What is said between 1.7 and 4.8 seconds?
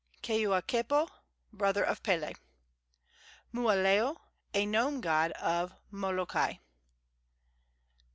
of Pele. Mooaleo, a